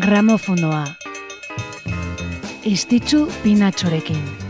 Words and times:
Gramofonoa. 0.00 0.84
Estitzu 2.64 3.26
pinatxorekin. 3.42 4.45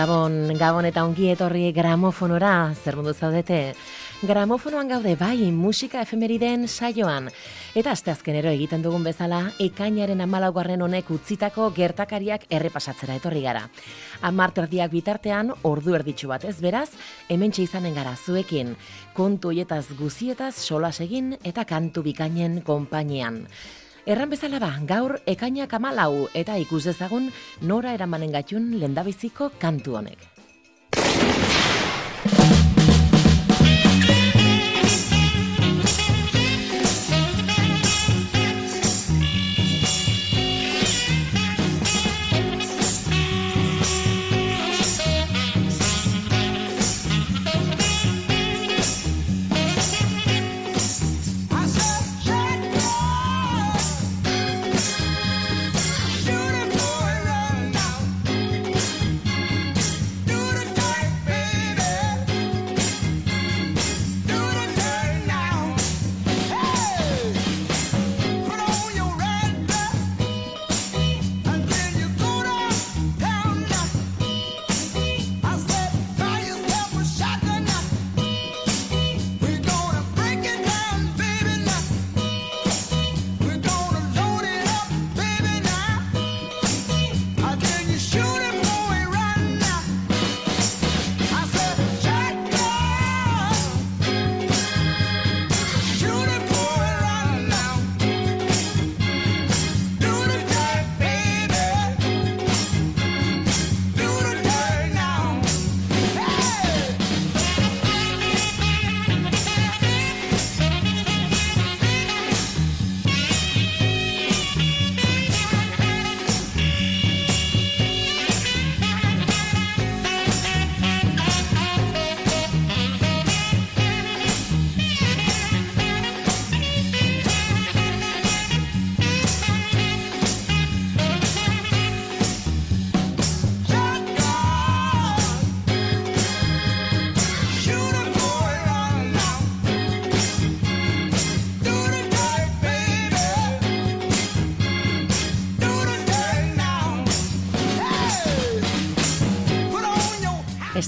Gabon, 0.00 0.54
Gabon 0.56 0.86
eta 0.88 1.02
ongi 1.04 1.26
etorri 1.28 1.66
gramofonora, 1.76 2.72
zer 2.72 2.96
mundu 2.96 3.12
zaudete? 3.12 3.74
Gramofonoan 4.24 4.88
gaude 4.88 5.12
bai, 5.20 5.50
musika 5.52 6.00
efemeriden 6.00 6.64
saioan. 6.68 7.26
Eta 7.76 7.92
asteazkenero 7.92 8.48
egiten 8.48 8.80
dugun 8.80 9.04
bezala, 9.04 9.42
ekainaren 9.60 10.22
amalaugarren 10.24 10.80
honek 10.86 11.10
utzitako 11.12 11.66
gertakariak 11.76 12.46
errepasatzera 12.48 13.18
etorri 13.20 13.44
gara. 13.44 13.66
Amarterdiak 14.24 14.94
bitartean, 14.94 15.52
ordu 15.68 15.98
erditsu 16.00 16.32
bat 16.32 16.48
ez 16.48 16.56
beraz, 16.64 16.88
hemen 17.28 17.52
izanen 17.58 17.92
gara 17.92 18.16
zuekin. 18.16 18.72
Kontu 19.12 19.52
hoietaz 19.52 19.84
guzietaz, 20.00 20.54
solas 20.54 20.96
egin 21.04 21.34
eta 21.44 21.68
kantu 21.68 22.06
bikainen 22.08 22.62
konpainian. 22.64 23.44
Erran 24.10 24.26
bezala 24.26 24.58
ba, 24.58 24.72
gaur 24.90 25.12
ekainak 25.30 25.70
amalau 25.78 26.26
eta 26.34 26.56
ikus 26.58 26.80
dezagun 26.88 27.28
nora 27.62 27.92
eramanen 27.94 28.34
gatun 28.34 28.66
lendabiziko 28.82 29.52
kantu 29.62 30.00
honek. 30.00 30.39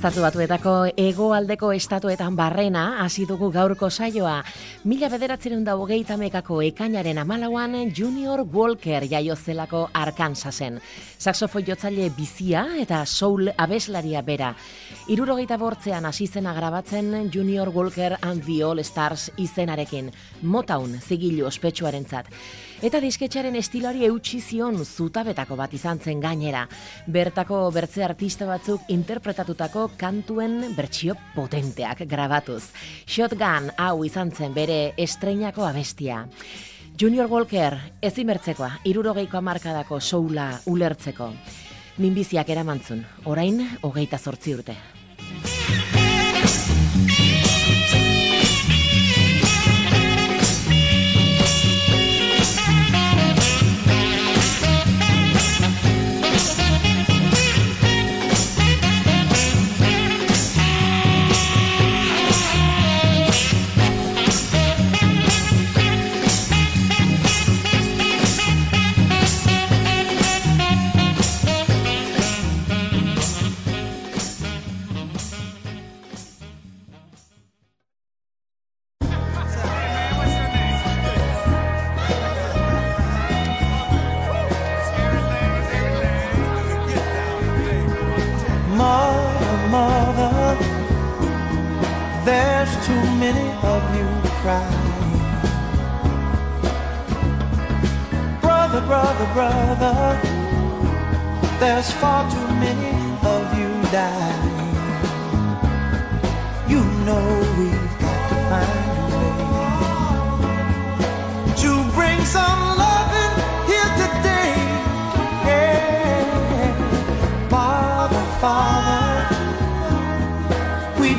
Estatu 0.02 0.24
batuetako 0.24 0.70
egoaldeko 0.98 1.68
estatuetan 1.76 2.34
barrena 2.34 3.04
hasi 3.04 3.22
dugu 3.22 3.52
gaurko 3.54 3.86
saioa. 3.86 4.40
Mila 4.82 5.06
bederatzeren 5.12 5.62
da 5.62 5.76
hogeita 5.78 6.16
mekako 6.18 6.56
ekainaren 6.66 7.20
amalauan 7.22 7.76
Junior 7.94 8.42
Walker 8.42 9.06
jaio 9.06 9.36
zelako 9.36 9.84
Arkansasen. 9.94 10.80
Saxofo 11.22 11.62
jotzaile 11.62 12.10
bizia 12.16 12.64
eta 12.82 13.04
soul 13.06 13.52
abeslaria 13.56 14.24
bera. 14.26 14.56
Irurogeita 15.06 15.56
bortzean 15.56 16.10
hasi 16.10 16.26
zena 16.26 16.50
grabatzen 16.52 17.30
Junior 17.30 17.70
Walker 17.70 18.18
and 18.22 18.42
the 18.42 18.58
All 18.64 18.82
Stars 18.82 19.30
izenarekin. 19.36 20.10
Motown 20.42 20.98
zigilu 20.98 21.46
ospetsuaren 21.46 22.10
zat. 22.10 22.26
Eta 22.82 22.98
disketxaren 22.98 23.54
estilari 23.54 24.00
eutxi 24.08 24.40
zion 24.42 24.80
zutabetako 24.82 25.54
bat 25.54 25.70
izan 25.76 26.00
zen 26.02 26.18
gainera. 26.18 26.64
Bertako 27.06 27.60
bertze 27.70 28.02
artista 28.02 28.48
batzuk 28.48 28.88
interpretatutako 28.90 29.84
kantuen 30.00 30.56
bertsio 30.74 31.14
potenteak 31.36 32.02
grabatuz. 32.10 32.64
Shotgun 33.06 33.70
hau 33.78 34.02
izan 34.02 34.32
zen 34.34 34.56
bere 34.56 34.80
estreinako 34.98 35.62
abestia. 35.68 36.24
Junior 36.98 37.30
Walker, 37.30 37.76
ez 38.02 38.16
imertzekoa, 38.18 38.72
irurogeiko 38.90 39.38
amarkadako 39.38 40.00
soula 40.00 40.48
ulertzeko. 40.66 41.30
Minbiziak 42.02 42.50
eramantzun, 42.50 43.06
orain, 43.30 43.62
hogeita 43.86 44.18
zortzi 44.18 44.56
urte. 44.58 44.76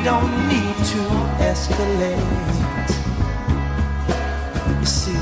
Don't 0.02 0.48
need 0.48 0.76
to 0.92 1.02
escalate. 1.50 2.90
You 4.80 4.86
see, 4.86 5.18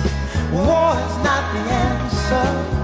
war 0.52 0.94
is 0.96 1.16
not 1.24 1.44
the 1.52 1.62
answer. 1.70 2.81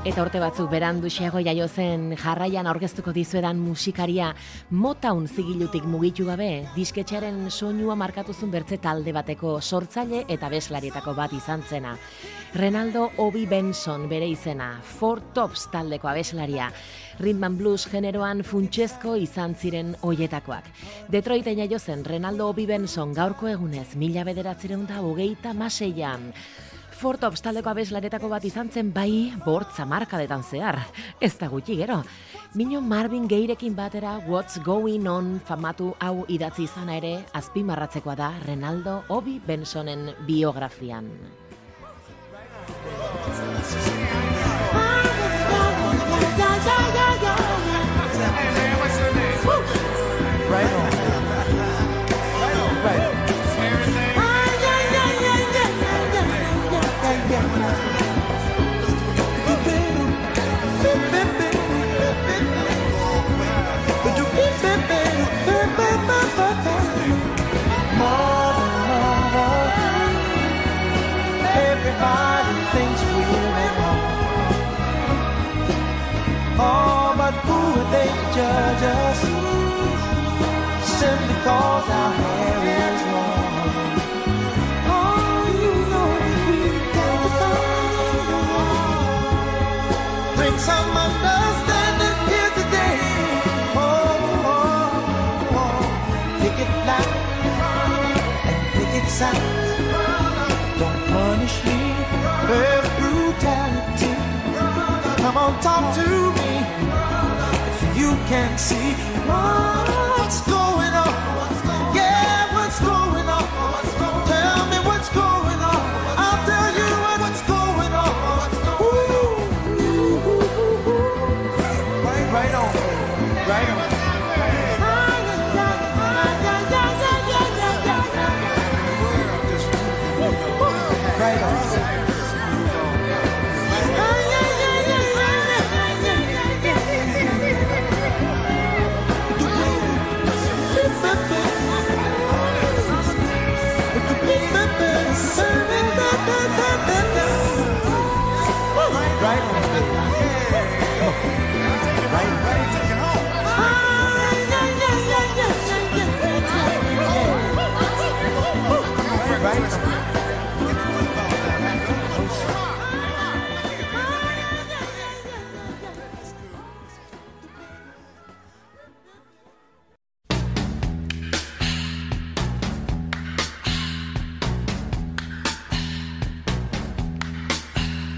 Eta 0.00 0.22
urte 0.24 0.40
batzuk 0.40 0.70
beranduxiago 0.72 1.42
jaio 1.44 1.66
zen 1.68 2.14
jarraian 2.16 2.64
aurkeztuko 2.70 3.12
dizuedan 3.12 3.58
musikaria 3.60 4.30
Motown 4.72 5.26
zigilutik 5.28 5.84
mugitu 5.84 6.24
gabe, 6.24 6.64
disketxearen 6.72 7.50
soinua 7.50 7.98
markatu 8.00 8.32
zuen 8.32 8.54
bertze 8.54 8.78
talde 8.80 9.12
bateko 9.12 9.58
sortzaile 9.60 10.22
eta 10.32 10.48
beslarietako 10.48 11.12
bat 11.18 11.34
izan 11.36 11.60
zena. 11.68 11.92
Renaldo 12.54 13.10
Obi 13.20 13.44
Benson 13.44 14.08
bere 14.08 14.32
izena, 14.32 14.70
Four 14.80 15.20
Tops 15.36 15.68
taldeko 15.70 16.08
abeslaria. 16.08 16.72
Rhythm 17.20 17.44
and 17.44 17.60
Blues 17.60 17.84
generoan 17.84 18.40
funtsezko 18.40 19.18
izan 19.20 19.52
ziren 19.54 19.92
hoietakoak. 20.00 20.64
Detroiten 21.12 21.60
jaio 21.60 21.78
zen 21.78 22.08
Renaldo 22.08 22.48
Obi 22.48 22.64
Benson 22.64 23.12
gaurko 23.12 23.52
egunez 23.52 23.90
mila 24.00 24.24
bederatzeren 24.24 24.88
da 24.88 25.04
hogeita 25.04 25.52
maseian. 25.52 26.30
Fort 27.00 27.22
Ops 27.24 27.40
taldeko 27.40 27.70
abeslaretako 27.70 28.28
bat 28.28 28.44
izan 28.44 28.68
zen 28.68 28.90
bai 28.92 29.32
bortza 29.40 29.86
markadetan 29.88 30.42
zehar. 30.44 30.76
Ez 31.16 31.32
da 31.40 31.48
gutxi 31.48 31.78
gero. 31.78 32.02
Mino 32.54 32.82
Marvin 32.84 33.24
Geirekin 33.28 33.72
batera 33.74 34.18
What's 34.26 34.60
Going 34.66 35.08
On 35.08 35.38
famatu 35.40 35.94
hau 35.98 36.26
idatzi 36.28 36.66
izana 36.68 36.98
ere 37.00 37.14
azpimarratzekoa 37.40 38.16
da 38.20 38.34
Renaldo 38.44 38.98
Obi 39.16 39.38
Bensonen 39.46 40.10
biografian. 40.28 41.08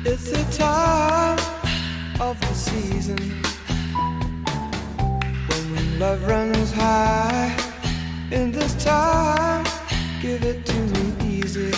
It's 0.04 0.30
the 0.30 0.44
time 0.58 1.38
of 2.20 2.40
the 2.40 2.54
season 2.54 3.18
when 5.48 5.98
love 6.00 6.26
runs 6.26 6.72
high. 6.72 7.56
In 8.32 8.50
this 8.50 8.74
time, 8.82 9.64
give 10.20 10.42
it 10.42 10.66
to 10.66 10.74
me 10.74 11.14
easy 11.24 11.72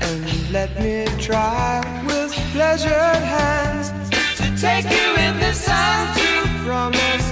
and 0.00 0.50
let 0.50 0.76
me 0.80 1.06
try 1.20 1.80
with 2.06 2.32
pleasured 2.52 3.22
hands 3.22 3.90
to 4.38 4.44
take 4.60 4.84
you 4.90 5.08
in 5.26 5.38
the 5.38 5.52
sun 5.52 6.16
to 6.16 6.46
promised 6.64 7.25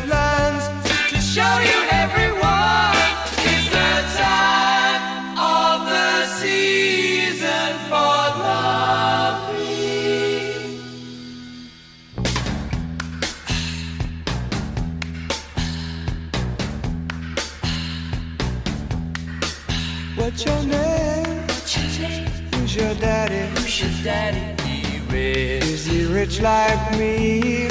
daddy? 24.04 24.62
He 24.62 24.98
rich. 25.10 25.64
Is 25.64 25.86
he 25.86 26.04
rich 26.04 26.40
like 26.40 26.98
me? 26.98 27.68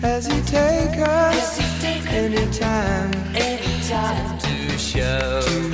Has 0.00 0.26
he 0.26 0.40
take 0.42 0.98
us 0.98 1.60
anytime? 2.08 3.14
Anytime 3.34 4.38
to 4.38 4.78
show 4.78 5.71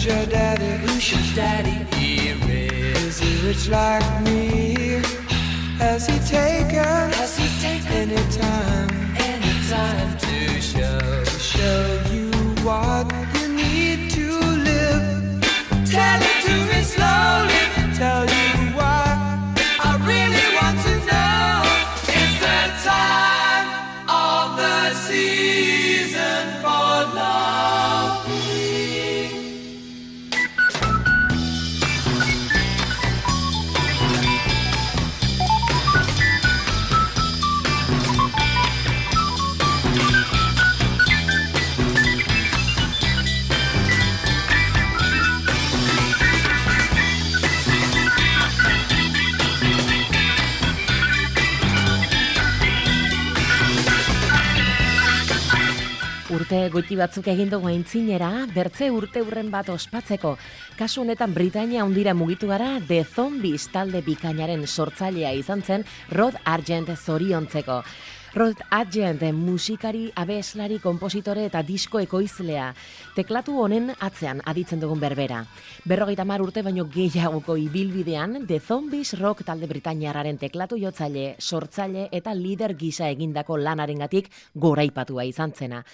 Who's 0.00 0.14
your 0.14 0.26
daddy? 0.26 0.86
Who's 0.86 1.12
your 1.12 1.36
daddy? 1.36 1.94
He 1.94 2.32
rich. 2.46 2.72
Is 3.04 3.18
he 3.20 3.46
rich 3.46 3.68
like 3.68 4.22
me? 4.22 5.02
Has 5.76 6.06
he 6.06 6.18
taken? 6.20 7.12
Has 7.20 7.36
he 7.36 7.46
taken 7.60 8.10
any 8.10 8.32
time? 8.32 8.88
Any 9.18 9.68
time 9.68 10.16
to 10.16 10.60
show? 10.62 11.22
To 11.22 11.38
show 11.38 11.99
Urte 56.50 56.66
goiti 56.74 56.96
batzuk 56.98 57.28
egin 57.30 57.46
dugu 57.46 57.68
aintzinera, 57.70 58.28
bertze 58.50 58.88
urte 58.90 59.20
urren 59.22 59.52
bat 59.52 59.68
ospatzeko. 59.70 60.32
Kasu 60.74 61.04
honetan 61.04 61.30
Britania 61.30 61.84
hundira 61.86 62.10
mugitu 62.10 62.48
gara 62.50 62.80
The 62.88 63.04
Zombies 63.04 63.68
talde 63.70 64.00
bikainaren 64.02 64.66
sortzailea 64.66 65.30
izan 65.38 65.62
zen 65.62 65.84
Rod 66.10 66.34
Argent 66.42 66.90
zoriontzeko. 66.96 67.84
Rod 68.34 68.64
Argent 68.70 69.22
musikari, 69.34 70.08
abeslari, 70.14 70.80
kompositore 70.82 71.44
eta 71.46 71.62
disko 71.62 72.02
ekoizlea. 72.02 72.72
Teklatu 73.14 73.54
honen 73.62 73.92
atzean 74.00 74.42
aditzen 74.44 74.82
dugun 74.82 74.98
berbera. 74.98 75.44
Berrogeita 75.86 76.26
mar 76.26 76.42
urte 76.42 76.62
baino 76.66 76.88
gehiagoko 76.90 77.56
ibilbidean, 77.62 78.40
The 78.48 78.58
Zombies 78.58 79.14
rock 79.22 79.44
talde 79.46 79.70
Britainiarraren 79.70 80.38
teklatu 80.38 80.78
jotzaile, 80.82 81.36
sortzaile 81.38 82.08
eta 82.10 82.34
lider 82.34 82.74
gisa 82.74 83.06
egindako 83.06 83.58
lanarengatik 83.58 84.32
goraipatua 84.54 85.30
izan 85.30 85.54
zena. 85.54 85.84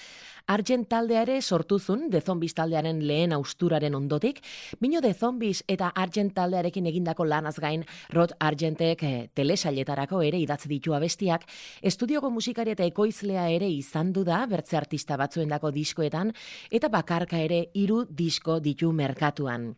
Argent 0.47 0.87
taldea 0.87 1.25
ere 1.25 1.41
sortuzun 1.43 2.05
The 2.11 2.21
Zombies 2.23 2.55
taldearen 2.55 3.01
lehen 3.03 3.33
austuraren 3.35 3.97
ondotik, 3.99 4.39
bino 4.79 5.01
The 5.03 5.11
Zombies 5.15 5.65
eta 5.67 5.89
Argent 5.91 6.37
taldearekin 6.37 6.87
egindako 6.87 7.27
lanaz 7.27 7.57
gain 7.59 7.83
Rod 8.15 8.37
Argentek 8.39 9.03
eh, 9.03 9.29
telesailetarako 9.35 10.23
ere 10.23 10.39
idatzi 10.39 10.71
ditu 10.71 10.95
abestiak, 10.95 11.49
estudioko 11.83 12.31
musikari 12.31 12.77
eta 12.77 12.87
ekoizlea 12.87 13.49
ere 13.57 13.67
izan 13.75 14.13
du 14.15 14.23
da 14.23 14.45
bertze 14.47 14.79
artista 14.79 15.19
batzuendako 15.19 15.75
diskoetan 15.75 16.31
eta 16.71 16.93
bakarka 16.95 17.43
ere 17.43 17.67
hiru 17.75 18.05
disko 18.07 18.61
ditu 18.61 18.93
merkatuan. 18.93 19.73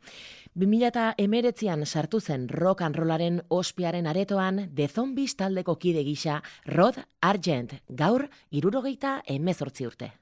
2019an 0.58 1.86
sartu 1.86 2.20
zen 2.20 2.48
rock 2.48 2.82
and 2.82 2.96
rollaren 2.96 3.40
ospiaren 3.48 4.06
aretoan 4.06 4.66
The 4.74 4.88
Zombies 4.88 5.36
taldeko 5.36 5.78
kide 5.80 6.04
gisa 6.04 6.42
Rod 6.66 7.00
Argent, 7.22 7.78
gaur 7.88 8.28
irurogeita 8.50 9.22
emezortzi 9.24 9.86
urte. 9.86 10.16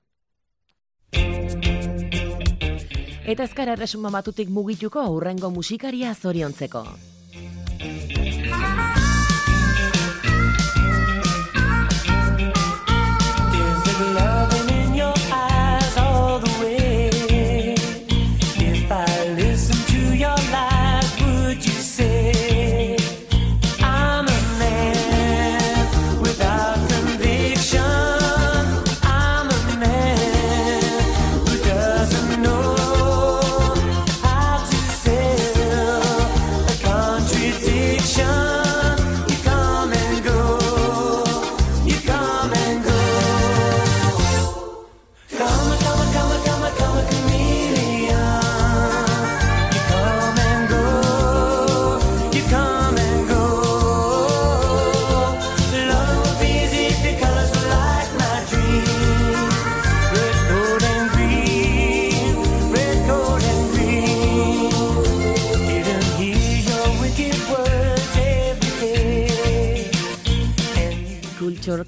Eta 3.27 3.43
ezkara 3.43 3.75
erresuma 3.75 4.11
batutik 4.15 4.49
mugituko 4.55 5.01
aurrengo 5.03 5.51
musikaria 5.51 6.15
zoriontzeko. 6.15 6.85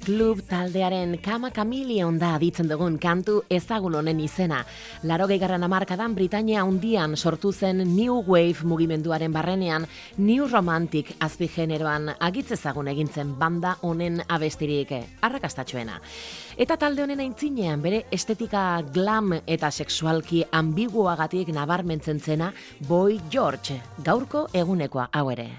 Club 0.03 0.41
taldearen 0.49 1.19
Kama 1.21 1.51
Chameleon 1.51 2.17
da 2.19 2.33
aditzen 2.35 2.67
dugun 2.69 2.97
kantu 2.99 3.43
ezagun 3.49 3.95
honen 3.99 4.19
izena. 4.23 4.63
Laro 5.03 5.27
gehigarren 5.29 5.63
amarkadan 5.63 6.15
Britania 6.15 6.63
hundian 6.63 7.15
sortu 7.17 7.51
zen 7.53 7.83
New 7.95 8.23
Wave 8.27 8.63
mugimenduaren 8.63 9.33
barrenean 9.33 9.85
New 10.17 10.47
Romantic 10.47 11.13
azpigeneroan 11.19 12.13
agitz 12.19 12.51
ezagun 12.57 12.87
egintzen 12.87 13.35
banda 13.39 13.75
honen 13.81 14.21
abestirik 14.27 14.95
arrakastatxoena. 15.21 15.99
Eta 16.57 16.77
talde 16.77 17.03
honen 17.03 17.19
aintzinean 17.23 17.81
bere 17.81 18.05
estetika 18.11 18.81
glam 18.93 19.33
eta 19.45 19.71
sexualki 19.71 20.43
ambiguagatik 20.51 21.53
nabarmentzen 21.55 22.19
zena 22.19 22.53
Boy 22.87 23.19
George, 23.29 23.81
gaurko 24.03 24.47
egunekoa 24.53 25.09
hau 25.13 25.29
ere. 25.31 25.49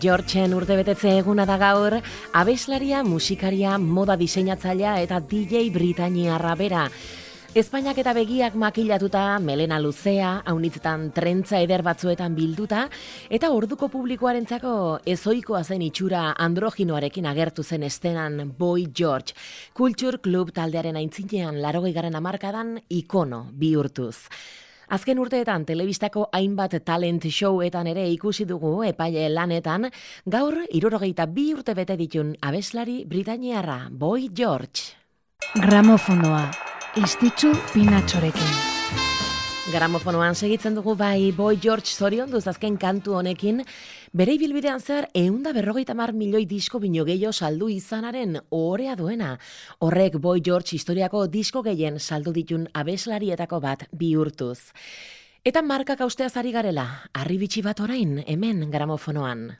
Georgeen 0.00 0.54
urtebetetze 0.56 1.10
eguna 1.20 1.44
da 1.44 1.58
gaur, 1.60 1.98
abeslaria, 2.32 3.02
musikaria, 3.04 3.74
moda 3.78 4.14
diseinatzailea 4.16 4.94
eta 5.04 5.18
DJ 5.20 5.66
Britaniarra 5.74 6.54
bera. 6.56 6.86
Espainiak 7.50 7.98
eta 7.98 8.14
begiak 8.14 8.54
makilatuta, 8.54 9.24
melena 9.42 9.80
luzea, 9.82 10.30
haunitzetan 10.46 11.08
trentza 11.12 11.58
eder 11.60 11.82
batzuetan 11.82 12.36
bilduta, 12.38 12.84
eta 13.28 13.50
orduko 13.50 13.90
publikoarentzako 13.90 14.72
ezoikoa 15.04 15.64
zen 15.64 15.82
itxura 15.82 16.30
androginoarekin 16.46 17.26
agertu 17.26 17.66
zen 17.66 17.82
estenan 17.82 18.54
Boy 18.56 18.86
George, 18.94 19.34
Culture 19.76 20.22
Club 20.22 20.54
taldearen 20.54 20.96
aintzinean 20.96 21.60
larogei 21.60 21.92
garen 21.92 22.16
amarkadan 22.16 22.76
ikono 22.88 23.48
bihurtuz. 23.52 24.30
Azken 24.90 25.20
urteetan 25.22 25.62
telebistako 25.68 26.24
hainbat 26.34 26.72
talent 26.84 27.28
showetan 27.30 27.86
ere 27.92 28.08
ikusi 28.10 28.46
dugu 28.48 28.72
epaile 28.88 29.28
lanetan, 29.30 29.86
gaur 30.26 30.56
irurogeita 30.66 31.28
bi 31.30 31.52
urte 31.54 31.76
bete 31.78 31.94
ditun 32.00 32.34
abeslari 32.42 33.04
Britaniarra, 33.06 33.84
Boy 33.90 34.28
George. 34.34 34.90
Gramofonoa, 35.54 36.42
istitzu 37.04 37.54
pinatxorekin. 37.72 38.79
Gramofonoan 39.70 40.34
segitzen 40.34 40.74
dugu 40.74 40.96
bai 40.98 41.30
Boy 41.32 41.58
George 41.62 41.92
zorion 41.94 42.30
duz 42.30 42.42
azken 42.50 42.74
kantu 42.80 43.14
honekin, 43.18 43.62
bere 44.12 44.34
ibilbidean 44.34 44.80
zer 44.80 45.06
eunda 45.14 45.52
berrogeita 45.54 45.94
mar 45.94 46.12
milioi 46.12 46.44
disko 46.50 46.80
bino 46.82 47.04
gehiago 47.06 47.32
saldu 47.32 47.68
izanaren 47.70 48.40
ohorea 48.50 48.96
duena. 48.98 49.36
Horrek 49.78 50.18
Boy 50.18 50.42
George 50.42 50.74
historiako 50.74 51.26
disko 51.28 51.62
gehien 51.62 52.00
saldu 52.00 52.34
ditun 52.34 52.66
abeslarietako 52.74 53.60
bat 53.60 53.86
bihurtuz. 53.92 54.72
Eta 55.44 55.62
markak 55.62 56.00
austeaz 56.00 56.36
ari 56.36 56.52
garela, 56.52 56.86
arribitsi 57.14 57.62
bat 57.62 57.80
orain, 57.80 58.24
hemen 58.26 58.70
gramofonoan. 58.70 59.50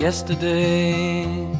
yesterday. 0.00 1.59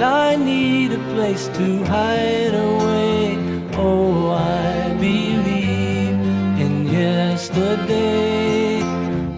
I 0.00 0.36
need 0.36 0.92
a 0.92 0.98
place 1.14 1.48
to 1.48 1.84
hide 1.84 2.54
away. 2.54 3.36
Oh, 3.74 4.30
I 4.30 4.94
believe 4.94 6.18
in 6.64 6.86
yesterday. 6.86 8.80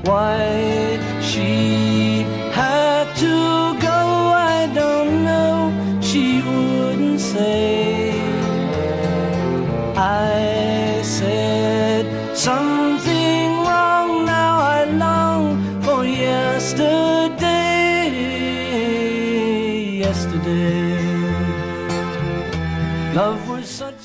Why 0.05 0.99
she 1.23 2.10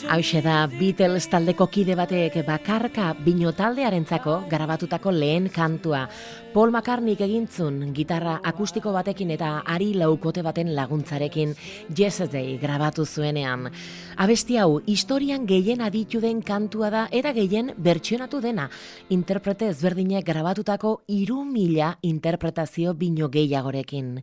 Hauxe 0.05 0.37
da 0.45 0.67
Beatles 0.69 1.25
taldeko 1.31 1.65
kide 1.73 1.95
batek 1.97 2.35
bakarka 2.45 3.07
bino 3.25 3.49
taldearentzako 3.57 4.35
garabatutako 4.51 5.09
lehen 5.11 5.47
kantua. 5.49 6.03
Paul 6.53 6.69
McCartneyk 6.69 7.23
egintzun 7.25 7.79
gitarra 7.97 8.35
akustiko 8.51 8.93
batekin 8.93 9.33
eta 9.33 9.49
ari 9.65 9.95
laukote 9.97 10.43
baten 10.45 10.75
laguntzarekin 10.77 11.55
Yesterday 11.97 12.59
grabatu 12.61 13.05
zuenean. 13.05 13.65
Abesti 14.17 14.59
hau 14.61 14.77
historian 14.85 15.47
gehien 15.49 15.81
aditu 15.81 16.21
den 16.21 16.43
kantua 16.45 16.91
da 16.93 17.07
eta 17.11 17.33
gehien 17.33 17.73
bertsionatu 17.75 18.43
dena. 18.45 18.69
Interprete 19.09 19.71
ezberdinek 19.73 20.25
grabatutako 20.29 20.99
iru 21.07 21.41
mila 21.49 21.95
interpretazio 22.03 22.93
bino 22.93 23.27
gehiagorekin. 23.27 24.19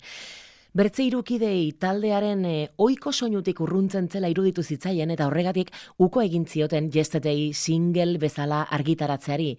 Bertze 0.72 1.04
irukidei 1.04 1.74
taldearen 1.76 2.46
e, 2.48 2.52
oiko 2.80 3.10
soinutik 3.12 3.58
urruntzen 3.60 4.06
zela 4.08 4.30
iruditu 4.32 4.62
zitzaien 4.64 5.10
eta 5.12 5.26
horregatik 5.28 5.68
uko 6.00 6.22
egin 6.24 6.46
zioten 6.48 6.88
Yesterday 6.94 7.50
single 7.52 8.16
bezala 8.16 8.62
argitaratzeari. 8.78 9.50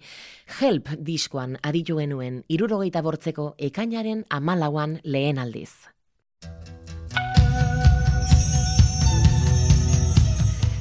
Help 0.58 0.90
diskoan 0.98 1.54
aditu 1.62 2.00
genuen 2.02 2.42
irurogeita 2.50 3.04
bortzeko 3.06 3.52
ekainaren 3.62 4.26
amalauan 4.28 4.98
lehen 5.04 5.38
aldiz. 5.38 5.70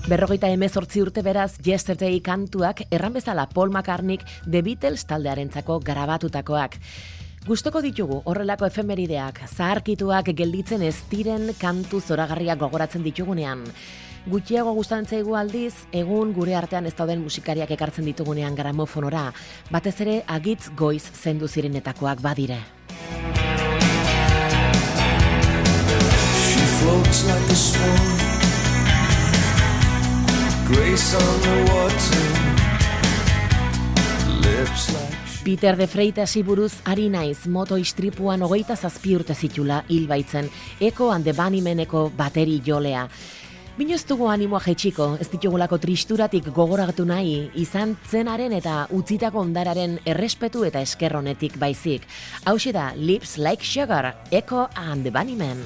Berrogeita 0.09 0.49
emezortzi 0.49 1.05
urte 1.05 1.21
beraz 1.21 1.59
Yesterday 1.61 2.17
kantuak 2.25 2.87
erran 2.89 3.13
bezala 3.13 3.45
Paul 3.53 3.69
McCartneyk 3.69 4.25
The 4.49 4.65
Beatles 4.65 5.05
taldearentzako 5.05 5.77
grabatutakoak. 5.85 6.81
Gustoko 7.43 7.81
ditugu 7.83 8.21
horrelako 8.23 8.63
efemerideak, 8.69 9.41
zaharkituak 9.51 10.29
gelditzen 10.31 10.79
ez 10.87 10.95
diren 11.09 11.49
kantu 11.59 11.99
zoragarriak 11.99 12.61
gogoratzen 12.61 13.03
ditugunean. 13.03 13.65
Gutxiago 14.31 14.71
gustatzen 14.77 15.09
zaigu 15.17 15.35
aldiz, 15.35 15.73
egun 15.91 16.31
gure 16.31 16.55
artean 16.55 16.87
ez 16.87 16.93
dauden 16.95 17.19
musikariak 17.19 17.73
ekartzen 17.75 18.07
ditugunean 18.07 18.55
gramofonora, 18.55 19.25
batez 19.75 19.95
ere 20.05 20.21
agitz 20.23 20.69
goiz 20.79 21.03
zendu 21.03 21.51
zirenetakoak 21.51 22.23
badire. 22.23 22.63
Grace 30.73 31.15
on 31.15 31.41
the 31.41 31.55
water, 31.69 32.25
lips 34.41 34.93
like 34.93 35.12
Peter 35.43 35.75
de 35.75 35.87
Freitasi 35.87 36.39
buruz 36.41 36.71
ari 36.87 37.09
naiz 37.11 37.47
moto 37.51 37.75
istripuan 37.75 38.45
hogeita 38.45 38.77
zazpi 38.77 39.11
urte 39.17 39.35
zitula 39.35 39.81
hil 39.91 40.05
baitzen, 40.07 40.47
eko 40.79 41.09
hande 41.11 41.33
banimeneko 41.35 42.05
bateri 42.15 42.61
jolea. 42.63 43.09
Bino 43.75 43.91
ez 43.91 44.05
dugu 44.07 44.29
animoa 44.31 44.61
jetxiko, 44.63 45.17
ez 45.19 45.27
ditugulako 45.33 45.81
tristuratik 45.83 46.47
gogoratu 46.55 47.03
nahi, 47.09 47.49
izan 47.59 47.97
zenaren 48.07 48.55
eta 48.55 48.85
utzitako 48.95 49.43
ondararen 49.43 49.97
errespetu 50.05 50.63
eta 50.63 50.79
eskerronetik 50.79 51.59
baizik. 51.59 52.07
Hau 52.45 52.55
da 52.71 52.93
Lips 52.95 53.37
Like 53.37 53.65
Sugar, 53.65 54.15
Echo 54.31 54.69
and 54.75 55.03
the 55.03 55.11
Bunnymen. 55.11 55.59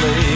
slave 0.00 0.35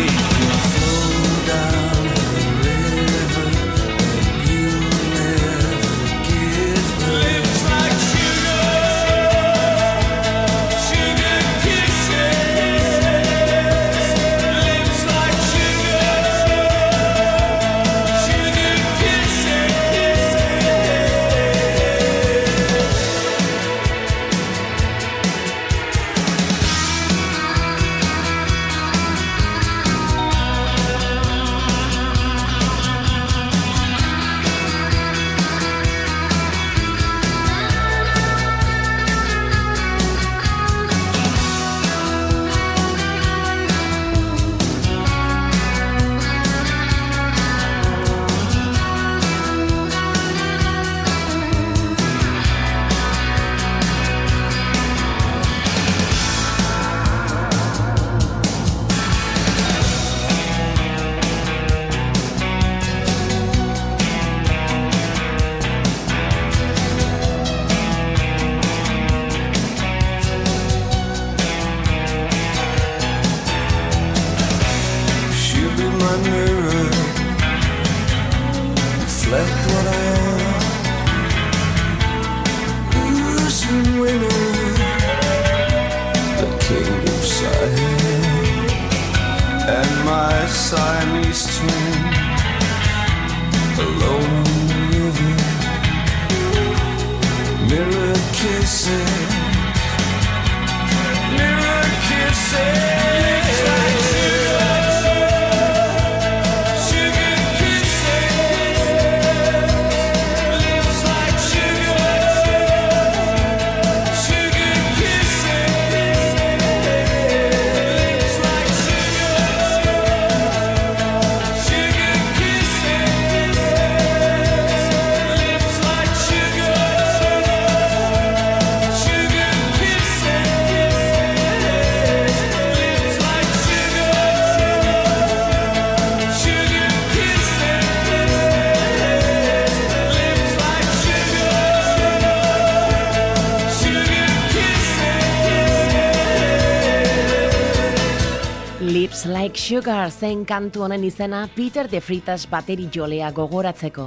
zen 150.11 150.45
kantu 150.45 150.85
honen 150.85 151.05
izena 151.05 151.47
Peter 151.55 151.89
de 151.89 152.01
Fritas 152.01 152.45
bateri 152.51 152.89
jolea 152.93 153.31
gogoratzeko. 153.33 154.07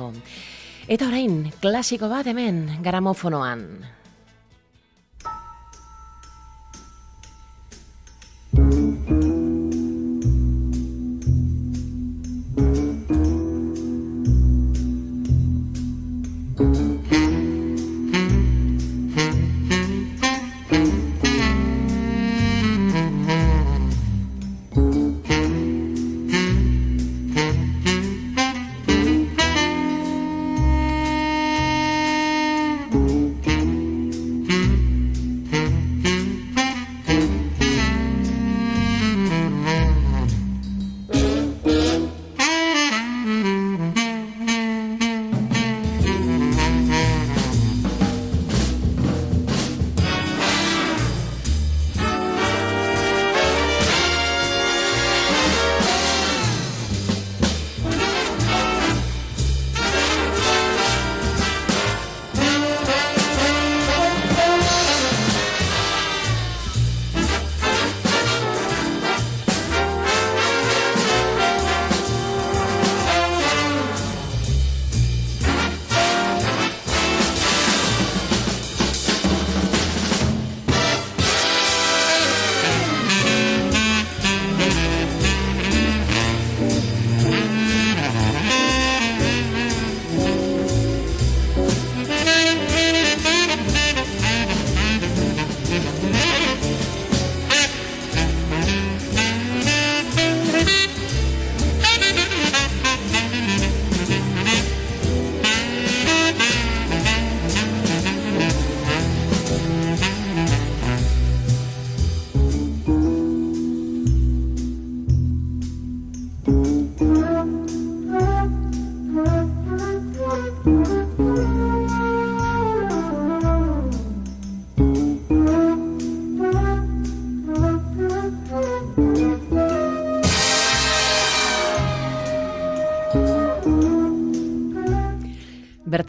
Eta 0.87 1.07
orain, 1.07 1.51
klasiko 1.63 2.09
bat 2.11 2.27
hemen, 2.27 2.65
gramofonoan. 2.83 4.02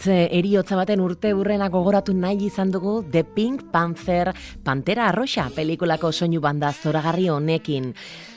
Bertze 0.05 0.37
eriotza 0.37 0.77
baten 0.77 1.01
urte 1.01 1.31
burrena 1.33 1.71
gogoratu 1.73 2.13
nahi 2.13 2.51
izan 2.51 2.69
dugu 2.75 2.99
The 3.09 3.23
Pink 3.25 3.63
Panther 3.73 4.35
Pantera 4.63 5.07
Arroxa 5.09 5.47
pelikulako 5.57 6.11
soinu 6.13 6.43
banda 6.45 6.75
zoragarri 6.77 7.31
honekin. 7.33 7.89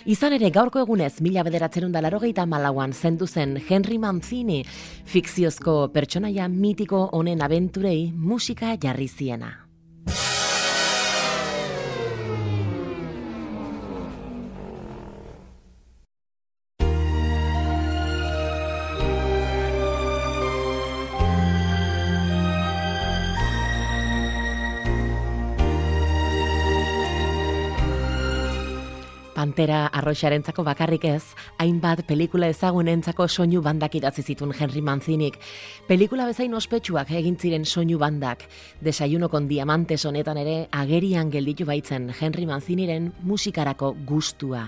Izan 0.05 0.37
ere 0.39 0.47
gaurko 0.47 0.79
egunez 0.79 1.19
mila 1.19 1.43
bederatzerun 1.43 1.91
da 1.91 1.99
larogeita 1.99 2.47
malauan 2.47 2.95
zendu 2.95 3.27
zen 3.27 3.59
Henry 3.67 3.99
Mancini 3.99 4.63
fikziozko 4.63 5.89
pertsonaia 5.91 6.47
mitiko 6.47 7.09
honen 7.11 7.43
abenturei 7.43 8.13
musika 8.15 8.77
jarri 8.79 9.11
ziena. 9.11 9.66
Pantera 29.57 29.87
arroxarentzako 29.89 30.61
bakarrik 30.61 31.07
ez, 31.09 31.33
hainbat 31.57 32.03
pelikula 32.05 32.45
ezagunentzako 32.53 33.25
soinu 33.25 33.63
bandak 33.65 33.95
idatzi 33.97 34.21
zituen 34.21 34.53
Henry 34.53 34.83
Mancinik. 34.85 35.39
Pelikula 35.87 36.27
bezain 36.29 36.53
ospetsuak 36.53 37.09
egin 37.09 37.39
ziren 37.41 37.65
soinu 37.65 37.97
bandak. 37.97 38.45
Desayuno 38.85 39.31
kon 39.33 39.47
diamantes 39.49 40.03
honetan 40.05 40.37
ere 40.37 40.67
agerian 40.69 41.31
gelditu 41.33 41.65
baitzen 41.65 42.11
Henry 42.21 42.45
Manciniren 42.45 43.15
musikarako 43.23 43.95
gustua. 44.05 44.67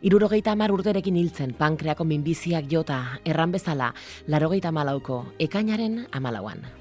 Irurogeita 0.00 0.54
amar 0.54 0.70
urterekin 0.70 1.18
hiltzen 1.18 1.56
pankreako 1.58 2.06
minbiziak 2.06 2.70
jota, 2.70 3.18
erran 3.24 3.50
bezala, 3.50 3.96
larogeita 4.28 4.70
malauko, 4.70 5.24
ekainaren 5.40 6.04
amalauan. 6.12 6.79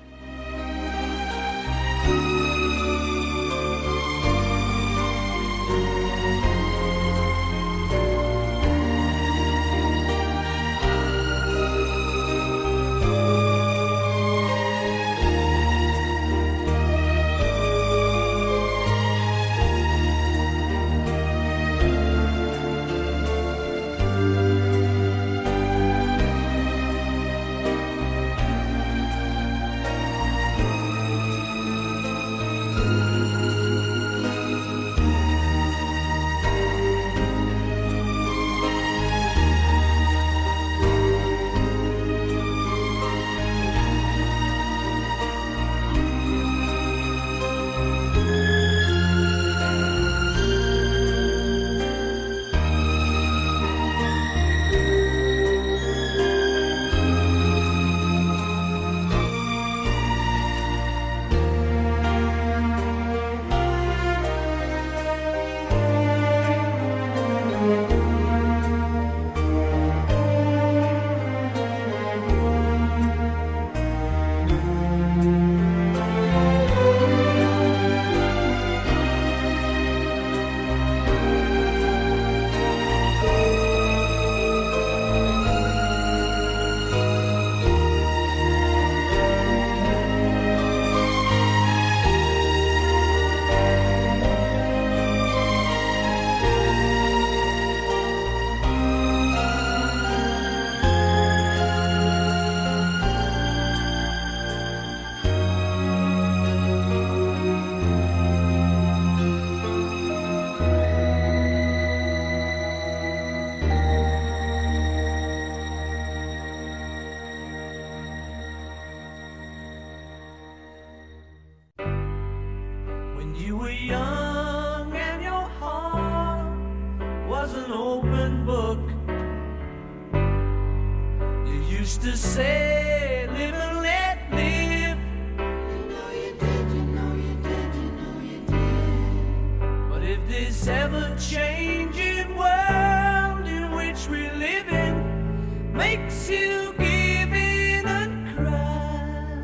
Used 131.89 132.01
to 132.03 132.15
say, 132.15 133.27
Live 133.31 133.55
and 133.55 133.81
let 133.81 134.17
live. 134.31 134.99
You 135.39 135.81
know 135.89 136.09
you 136.21 136.33
did, 136.43 136.65
you 136.75 136.83
know 136.95 137.13
you 137.15 137.35
did, 137.47 137.75
you 137.81 137.89
know 137.99 138.15
you 138.29 138.39
did. 138.51 139.89
But 139.89 140.03
if 140.03 140.19
this 140.27 140.67
ever 140.67 141.15
changing 141.17 142.37
world 142.37 143.47
in 143.47 143.71
which 143.71 144.07
we 144.07 144.29
live 144.45 144.67
in 144.67 145.73
makes 145.73 146.29
you 146.29 146.75
give 146.77 147.33
in 147.33 147.87
and 147.87 148.37
cry. 148.37 149.39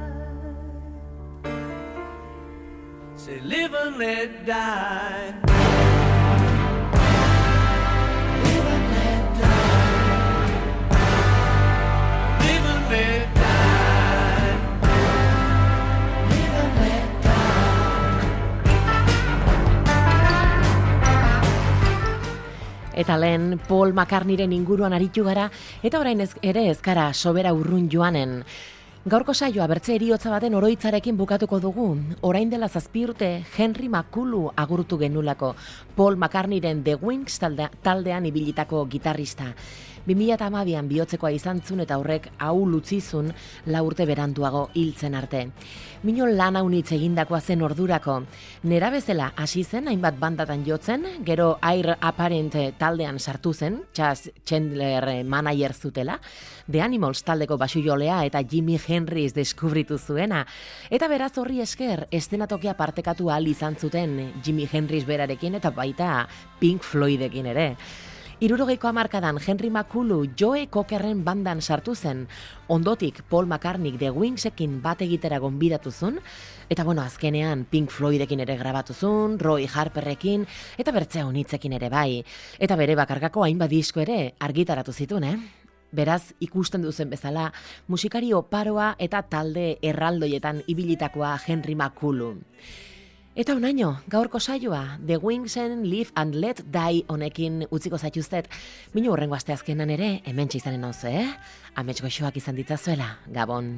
Say, 3.16 3.40
live 3.40 3.74
and 3.74 3.98
let 3.98 4.46
die. 4.46 5.45
Eta 22.96 23.18
lehen 23.20 23.60
Paul 23.68 23.92
McCartneyren 23.94 24.54
inguruan 24.56 24.94
aritu 24.96 25.26
gara, 25.28 25.50
eta 25.84 26.00
orain 26.00 26.22
ez, 26.24 26.32
ere 26.42 26.70
ezkara 26.72 27.12
sobera 27.14 27.52
urrun 27.54 27.90
joanen. 27.92 28.40
Gaurko 29.06 29.36
saioa 29.38 29.68
bertze 29.70 29.94
eriotza 29.94 30.32
baten 30.34 30.56
oroitzarekin 30.58 31.18
bukatuko 31.20 31.60
dugu. 31.62 31.92
Orain 32.26 32.50
dela 32.50 32.66
zazpi 32.66 33.04
urte 33.06 33.28
Henry 33.54 33.86
Makulu 33.86 34.48
agurtu 34.56 34.98
genulako 34.98 35.52
Paul 35.96 36.16
McCartneyren 36.16 36.82
The 36.84 36.96
Wings 36.96 37.38
talde, 37.38 37.68
taldean 37.84 38.26
ibilitako 38.26 38.88
gitarrista. 38.90 39.52
2008an 40.06 40.88
bihotzekoa 40.88 41.32
izan 41.34 41.62
zun 41.66 41.82
eta 41.82 41.98
horrek 41.98 42.30
hau 42.38 42.66
lutzizun 42.70 43.32
la 43.66 43.82
urte 43.84 44.06
beranduago 44.06 44.70
hiltzen 44.74 45.16
arte. 45.18 45.48
Mino 46.06 46.28
lan 46.30 46.56
haunitz 46.60 46.92
egindakoa 46.94 47.40
zen 47.42 47.64
ordurako. 47.66 48.20
Nera 48.70 48.92
bezala 48.94 49.32
hasi 49.36 49.64
zen 49.64 49.88
hainbat 49.90 50.20
bandatan 50.22 50.66
jotzen, 50.66 51.06
gero 51.26 51.58
Air 51.66 51.96
Apparent 52.00 52.54
taldean 52.78 53.20
sartu 53.20 53.54
zen, 53.54 53.82
Chas 53.94 54.30
Chandler 54.46 55.24
manager 55.26 55.74
zutela, 55.74 56.20
The 56.72 56.82
Animals 56.82 57.24
taldeko 57.26 57.58
basujolea 57.58 58.24
eta 58.26 58.44
Jimi 58.46 58.78
Hendrix 58.78 59.34
deskubritu 59.34 59.98
zuena. 59.98 60.46
Eta 60.90 61.08
beraz 61.08 61.34
horri 61.38 61.62
esker, 61.62 62.08
estenatokia 62.12 62.78
partekatu 62.78 63.30
ahal 63.30 63.48
izan 63.48 63.76
zuten 63.76 64.34
Jimi 64.46 64.70
Hendrix 64.72 65.06
berarekin 65.06 65.56
eta 65.56 65.72
baita 65.74 66.28
Pink 66.60 66.84
Floydekin 66.84 67.50
ere. 67.54 67.72
Irurogeiko 68.44 68.90
hamarkadan 68.90 69.38
Henry 69.40 69.70
Makulu 69.72 70.26
Joe 70.36 70.68
Cockerren 70.68 71.22
bandan 71.24 71.62
sartu 71.62 71.94
zen, 71.96 72.26
ondotik 72.68 73.22
Paul 73.30 73.46
McCartney 73.48 73.96
The 73.96 74.10
Wingsekin 74.12 74.82
bat 74.84 75.00
egitera 75.06 75.38
gonbidatu 75.40 75.92
zuen, 75.92 76.18
eta 76.68 76.84
bueno, 76.84 77.02
azkenean 77.02 77.64
Pink 77.64 77.94
Floydekin 77.96 78.42
ere 78.44 78.58
grabatu 78.60 78.94
zuen, 78.94 79.38
Roy 79.40 79.70
Harperrekin, 79.72 80.44
eta 80.78 80.92
bertzea 80.92 81.24
honitzekin 81.26 81.78
ere 81.78 81.88
bai. 81.90 82.26
Eta 82.60 82.76
bere 82.76 82.98
bakarkako 83.00 83.46
hainbat 83.46 83.72
disko 83.72 84.04
ere 84.04 84.34
argitaratu 84.40 84.92
zituen, 84.92 85.24
eh? 85.24 85.38
Beraz, 85.96 86.34
ikusten 86.44 86.84
duzen 86.84 87.10
bezala, 87.10 87.54
musikari 87.88 88.34
oparoa 88.36 88.98
eta 89.00 89.22
talde 89.32 89.78
erraldoietan 89.82 90.60
ibilitakoa 90.68 91.38
Henry 91.48 91.76
McCullum. 91.80 92.44
Eta 93.36 93.52
unaino, 93.52 93.98
gaurko 94.08 94.40
saioa, 94.40 94.98
The 95.06 95.18
Wingsen 95.20 95.84
Live 95.90 96.14
and 96.16 96.38
Let 96.40 96.62
Die 96.72 97.04
honekin 97.12 97.66
utziko 97.68 98.00
zaituztet, 98.00 98.48
minu 98.96 99.12
horrengo 99.12 99.36
asteazkenan 99.36 99.92
ere, 99.92 100.22
hemen 100.24 100.48
txizanen 100.48 100.88
hau 100.88 100.94
eh? 101.12 101.28
Amets 101.76 102.00
goxoak 102.00 102.40
izan 102.40 102.56
ditzazuela, 102.56 103.18
Gabon. 103.28 103.76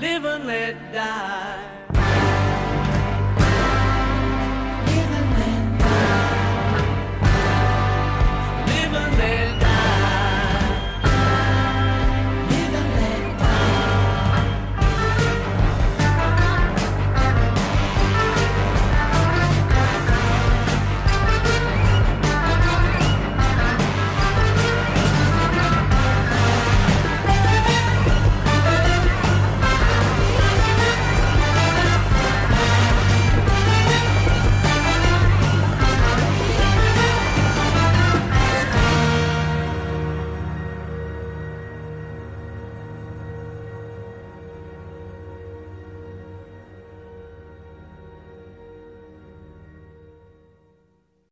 live 0.00 0.24
and 0.24 0.46
let 0.46 0.76
die. 0.92 1.73